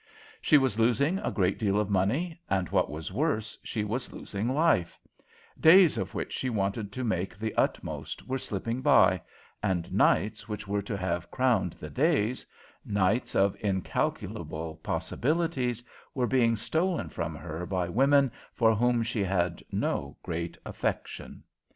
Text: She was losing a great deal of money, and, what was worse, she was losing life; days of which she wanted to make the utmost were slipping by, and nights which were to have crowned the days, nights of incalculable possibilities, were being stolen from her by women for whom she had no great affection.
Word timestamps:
She 0.41 0.57
was 0.57 0.79
losing 0.79 1.19
a 1.19 1.29
great 1.29 1.59
deal 1.59 1.79
of 1.79 1.87
money, 1.91 2.41
and, 2.49 2.67
what 2.69 2.89
was 2.89 3.13
worse, 3.13 3.55
she 3.61 3.83
was 3.83 4.11
losing 4.11 4.49
life; 4.51 4.97
days 5.59 5.95
of 5.95 6.15
which 6.15 6.33
she 6.33 6.49
wanted 6.49 6.91
to 6.93 7.03
make 7.03 7.37
the 7.37 7.53
utmost 7.53 8.27
were 8.27 8.39
slipping 8.39 8.81
by, 8.81 9.21
and 9.61 9.93
nights 9.93 10.49
which 10.49 10.67
were 10.67 10.81
to 10.81 10.97
have 10.97 11.29
crowned 11.29 11.73
the 11.73 11.91
days, 11.91 12.47
nights 12.83 13.35
of 13.35 13.55
incalculable 13.59 14.77
possibilities, 14.81 15.83
were 16.15 16.25
being 16.25 16.55
stolen 16.55 17.07
from 17.07 17.35
her 17.35 17.67
by 17.67 17.87
women 17.87 18.31
for 18.55 18.73
whom 18.73 19.03
she 19.03 19.23
had 19.23 19.61
no 19.71 20.17
great 20.23 20.57
affection. 20.65 21.43